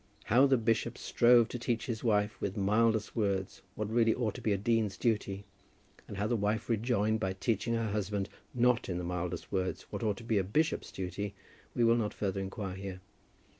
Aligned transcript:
How 0.23 0.47
the 0.47 0.57
bishop 0.57 0.97
strove 0.97 1.47
to 1.49 1.59
teach 1.59 1.85
his 1.85 2.03
wife, 2.03 2.41
with 2.41 2.57
mildest 2.57 3.15
words, 3.15 3.61
what 3.75 3.87
really 3.91 4.15
ought 4.15 4.33
to 4.33 4.41
be 4.41 4.51
a 4.51 4.57
dean's 4.57 4.97
duty, 4.97 5.43
and 6.07 6.17
how 6.17 6.25
the 6.25 6.35
wife 6.35 6.69
rejoined 6.69 7.19
by 7.19 7.33
teaching 7.33 7.75
her 7.75 7.91
husband, 7.91 8.27
not 8.51 8.89
in 8.89 8.97
the 8.97 9.03
mildest 9.03 9.51
words, 9.51 9.83
what 9.91 10.01
ought 10.01 10.17
to 10.17 10.23
be 10.23 10.39
a 10.39 10.43
bishop's 10.43 10.91
duty, 10.91 11.35
we 11.75 11.83
will 11.83 11.93
not 11.97 12.15
further 12.15 12.39
inquire 12.39 12.73
here. 12.73 12.99